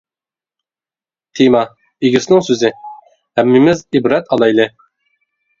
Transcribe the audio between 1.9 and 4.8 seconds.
ئىگىسىنىڭ سۆزى: ھەممىمىز ئىبرەت ئالايلى!